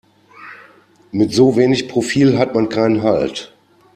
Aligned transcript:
Mit 1.11 1.31
so 1.31 1.57
wenig 1.57 1.87
Profil 1.87 2.39
hat 2.39 2.55
man 2.55 2.69
keinen 2.69 3.03
Halt. 3.03 3.53